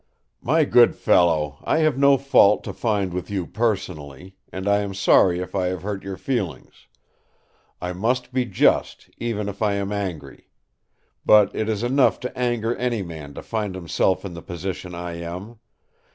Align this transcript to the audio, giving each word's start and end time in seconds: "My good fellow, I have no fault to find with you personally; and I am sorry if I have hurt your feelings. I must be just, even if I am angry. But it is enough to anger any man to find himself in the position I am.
"My 0.41 0.65
good 0.65 0.95
fellow, 0.95 1.59
I 1.63 1.77
have 1.85 1.95
no 1.95 2.17
fault 2.17 2.63
to 2.63 2.73
find 2.73 3.13
with 3.13 3.29
you 3.29 3.45
personally; 3.45 4.35
and 4.51 4.67
I 4.67 4.77
am 4.79 4.95
sorry 4.95 5.37
if 5.37 5.53
I 5.53 5.67
have 5.67 5.83
hurt 5.83 6.01
your 6.01 6.17
feelings. 6.17 6.87
I 7.79 7.93
must 7.93 8.33
be 8.33 8.45
just, 8.45 9.11
even 9.19 9.47
if 9.47 9.61
I 9.61 9.75
am 9.75 9.91
angry. 9.91 10.47
But 11.23 11.55
it 11.55 11.69
is 11.69 11.83
enough 11.83 12.19
to 12.21 12.35
anger 12.35 12.75
any 12.77 13.03
man 13.03 13.35
to 13.35 13.43
find 13.43 13.75
himself 13.75 14.25
in 14.25 14.33
the 14.33 14.41
position 14.41 14.95
I 14.95 15.17
am. 15.21 15.59